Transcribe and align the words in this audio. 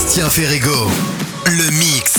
Sébastien 0.00 0.30
Ferrego. 0.30 0.90
Le 1.44 1.70
mix. 1.78 2.09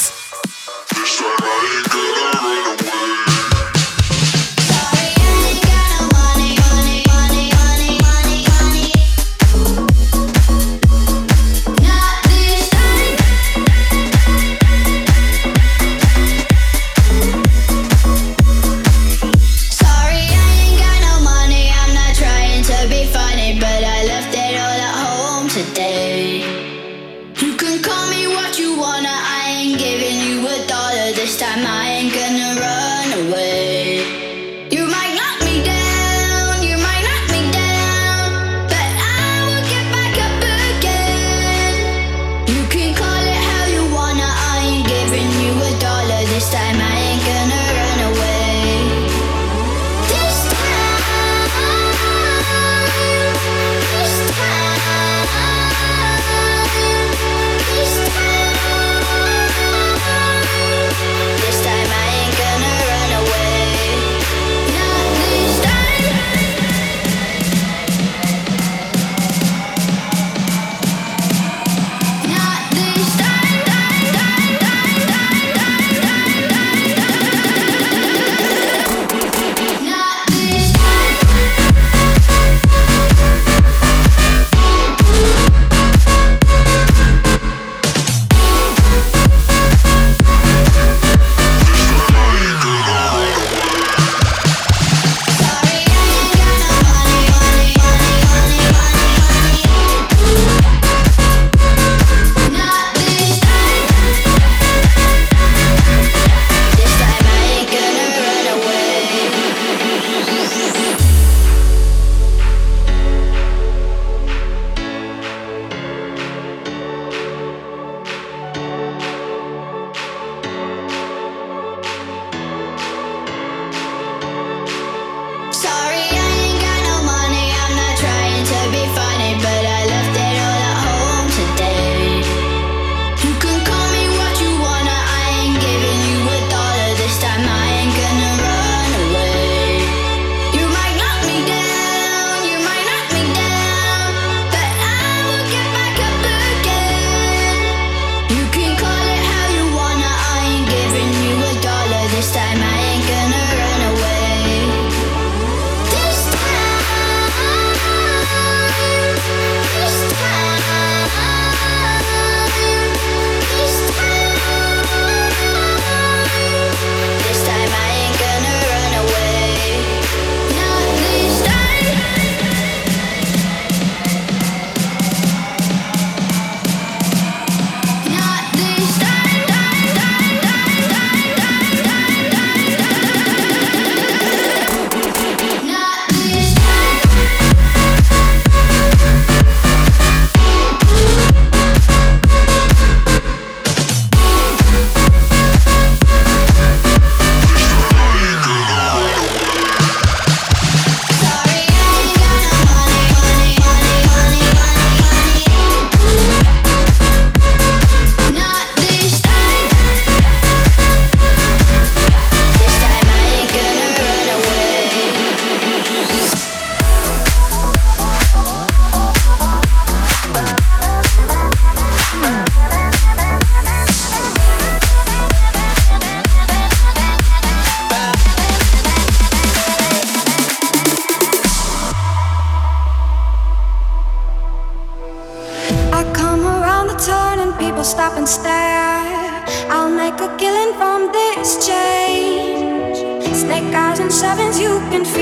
sevens 244.11 244.59
you 244.59 244.77
can 244.91 245.05
feel 245.05 245.20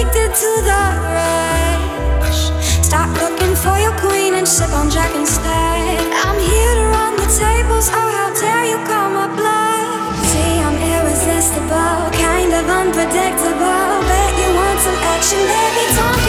addicted 0.00 0.34
to 0.34 0.50
the 0.62 0.82
rush. 2.22 2.50
Stop 2.86 3.10
looking 3.18 3.54
for 3.56 3.78
your 3.78 3.92
queen 3.98 4.34
and 4.34 4.46
sip 4.46 4.70
on 4.70 4.90
Jack 4.90 5.12
instead. 5.14 5.98
I'm 6.24 6.38
here 6.38 6.74
to 6.74 6.84
run 6.94 7.16
the 7.16 7.26
tables. 7.26 7.90
Oh, 7.90 8.08
how 8.18 8.30
dare 8.38 8.64
you 8.70 8.78
call 8.86 9.10
my 9.10 9.26
bluff? 9.34 10.14
See, 10.30 10.54
I'm 10.66 10.78
irresistible, 10.94 12.14
kind 12.14 12.52
of 12.54 12.64
unpredictable. 12.68 13.90
Bet 14.08 14.32
you 14.38 14.50
want 14.54 14.78
some 14.86 14.98
action, 15.14 15.38
baby? 15.38 15.84
Don't. 15.96 16.27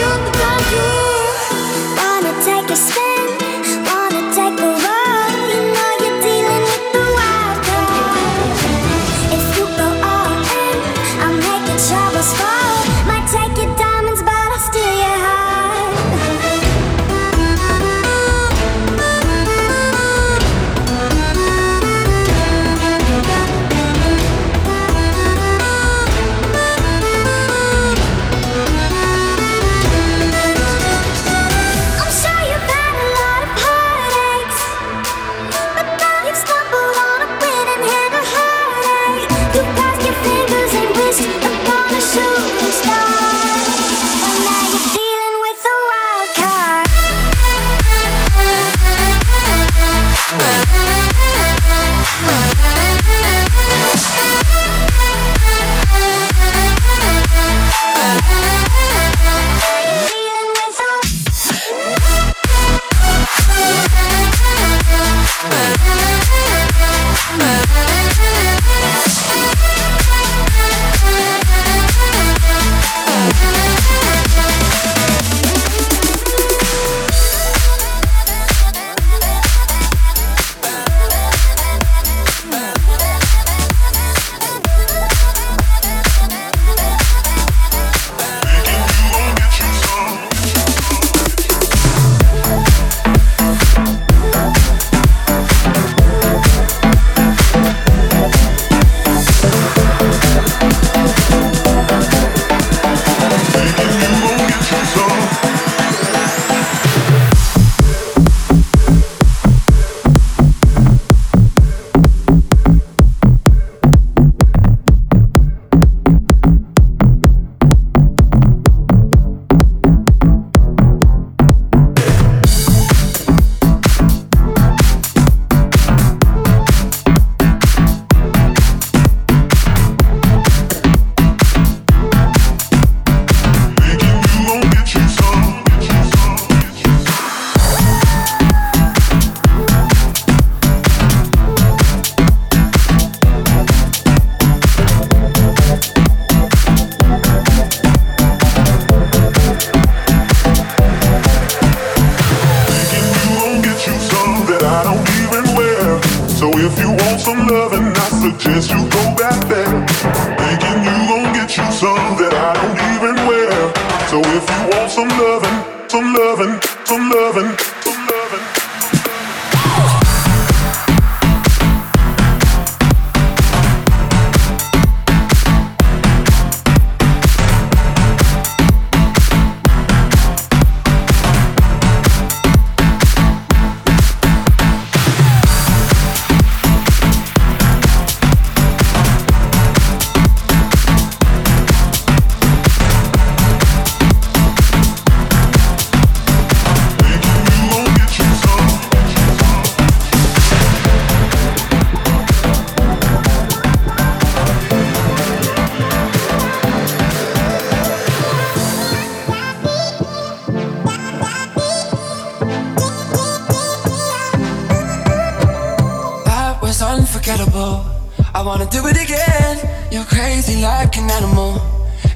incredible. 217.30 217.86
I 218.34 218.42
wanna 218.42 218.66
do 218.66 218.88
it 218.88 218.98
again. 218.98 219.58
You're 219.92 220.06
crazy 220.06 220.62
like 220.62 220.98
an 220.98 221.12
animal, 221.12 221.62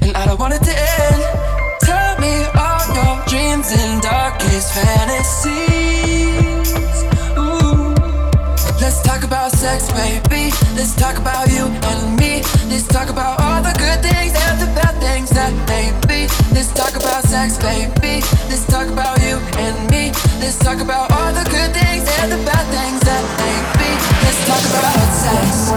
and 0.02 0.16
I 0.16 0.26
don't 0.26 0.40
want 0.40 0.54
it 0.54 0.62
to 0.62 0.74
end. 0.74 1.22
Tell 1.80 2.18
me 2.18 2.42
all 2.58 2.82
your 2.98 3.22
dreams 3.30 3.70
and 3.70 4.02
darkest 4.02 4.74
fantasies. 4.74 5.54
Ooh. 7.38 7.94
Let's 8.82 9.02
talk 9.02 9.22
about 9.22 9.52
sex, 9.52 9.86
baby. 9.92 10.50
Let's 10.74 10.96
talk 10.96 11.16
about 11.16 11.46
you 11.48 11.66
and 11.90 12.18
me. 12.18 12.42
Let's 12.66 12.88
talk 12.88 13.08
about 13.08 13.40
all 13.40 13.62
the 13.62 13.74
good 13.78 14.02
things 14.02 14.34
and 14.34 14.58
the 14.60 14.66
bad 14.74 14.98
things 14.98 15.30
that 15.30 15.52
may 15.70 15.94
be. 16.10 16.26
Let's 16.52 16.72
talk 16.74 16.96
about 16.96 17.22
sex, 17.22 17.56
baby. 17.58 18.18
Let's 18.50 18.66
talk 18.66 18.88
about 18.88 19.22
you 19.22 19.38
and 19.62 19.76
me. 19.92 20.10
Let's 20.42 20.58
talk 20.58 20.80
about 20.80 21.12
all 21.12 21.32
the 21.32 21.46
good 21.54 21.70
things 21.72 22.02
and 22.18 22.32
the 22.32 22.40
bad 22.50 22.66
things 22.74 23.00
that 23.06 23.22
may 23.38 23.58
be. 23.78 23.90
Let's 24.24 24.40
talk 24.50 24.64
about 24.70 25.03
eyes. 25.36 25.74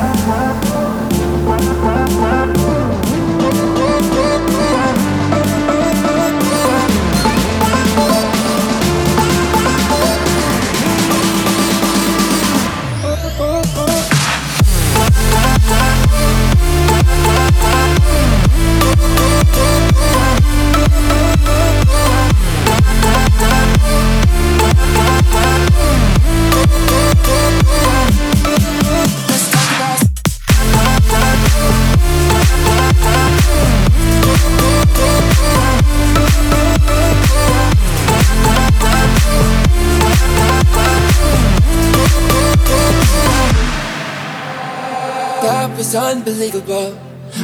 was 45.77 45.93
unbelievable. 45.93 46.97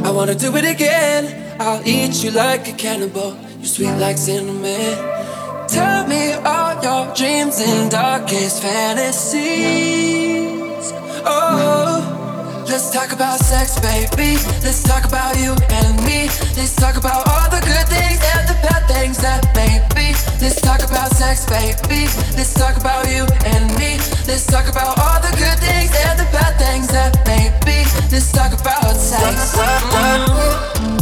I 0.04 0.10
wanna 0.10 0.34
do 0.34 0.56
it 0.58 0.66
again. 0.66 1.24
I'll 1.62 1.88
eat 1.88 2.24
you 2.24 2.32
like 2.32 2.68
a 2.68 2.74
cannibal. 2.74 3.38
You 3.60 3.68
sweet 3.68 3.96
like 3.98 4.18
cinnamon. 4.18 4.98
Tell 5.68 6.08
me 6.08 6.34
all 6.34 6.74
your 6.82 7.14
dreams 7.14 7.62
and 7.62 7.92
darkest 7.92 8.64
fantasies. 8.64 9.54
Oh, 11.26 12.66
let's 12.68 12.90
talk 12.90 13.12
about 13.12 13.40
sex, 13.40 13.80
baby. 13.80 14.38
Let's 14.64 14.82
talk 14.82 15.06
about 15.06 15.38
you 15.38 15.56
and 15.70 16.04
me. 16.04 16.26
Let's 16.58 16.76
talk 16.76 16.98
about 16.98 17.28
all 17.28 17.50
the 17.52 17.62
good 17.62 17.88
things 17.88 18.33
that. 19.22 19.44
Let's 20.44 20.60
talk 20.60 20.84
about 20.84 21.10
sex, 21.16 21.46
baby. 21.46 22.04
Let's 22.36 22.54
talk 22.54 22.76
about 22.76 23.08
you 23.08 23.26
and 23.46 23.70
me. 23.80 23.96
Let's 24.28 24.46
talk 24.46 24.68
about 24.68 25.00
all 25.00 25.22
the 25.22 25.32
good 25.38 25.58
things 25.60 25.96
and 26.06 26.20
the 26.20 26.28
bad 26.36 26.60
things 26.60 26.90
that 26.90 27.16
make. 27.26 27.54
Let's 28.12 28.30
talk 28.32 28.52
about 28.52 28.96
sex. 28.96 29.56
Mm-hmm. 29.56 30.93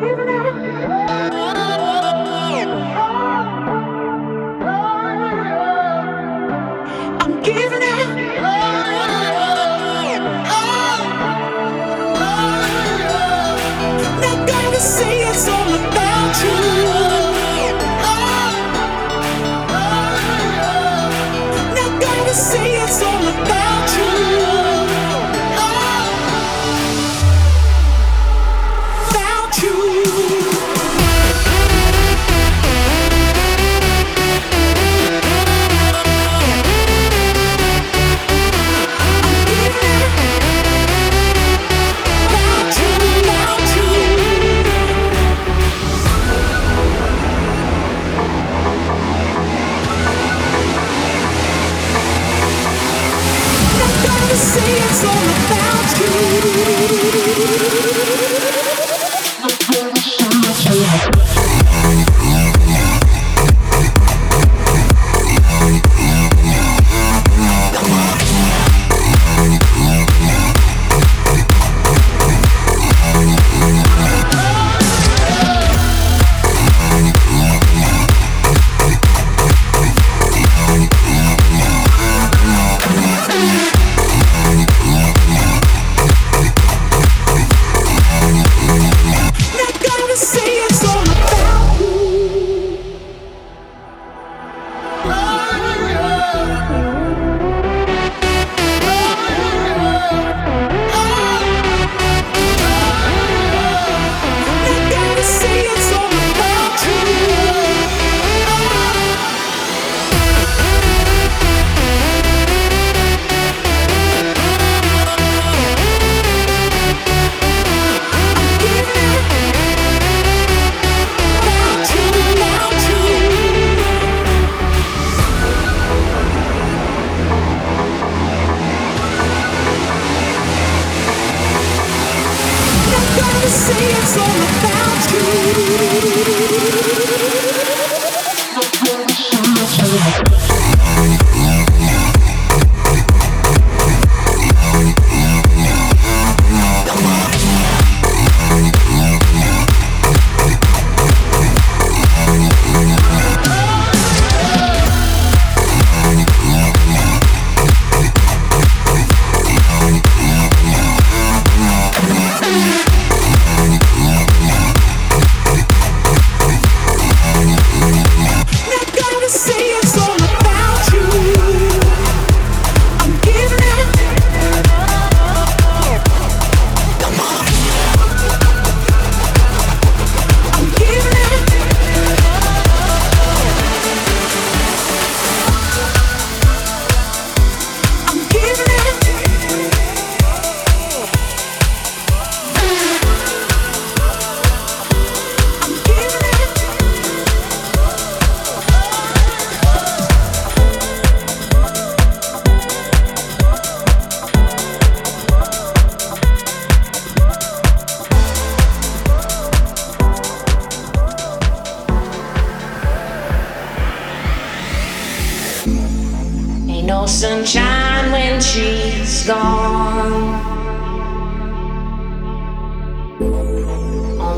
giving 0.00 0.28
out. 0.28 0.53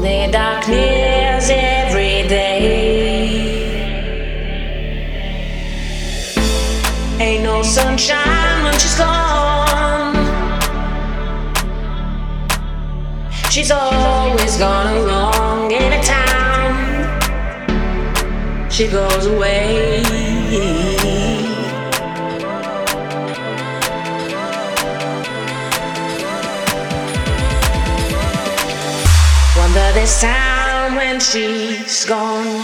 only 0.06 0.30
darkness 0.30 1.50
every 1.50 2.28
day. 2.28 3.56
Ain't 7.18 7.42
no 7.42 7.62
sunshine 7.62 8.64
when 8.64 8.72
she's 8.74 8.96
gone. 8.96 10.14
She's 13.50 13.70
always 13.70 14.56
gone 14.58 15.04
wrong 15.06 15.70
in 15.72 15.92
a 15.92 16.02
town. 16.02 17.10
She 18.70 18.86
goes 18.88 19.26
away. 19.26 20.25
this 29.96 30.20
town 30.20 30.94
when 30.94 31.18
she's 31.18 32.04
gone. 32.04 32.62